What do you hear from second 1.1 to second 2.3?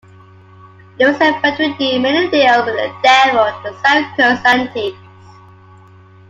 Vendredi made